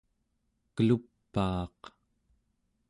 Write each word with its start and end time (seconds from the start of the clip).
kelup'aaq 0.75 1.79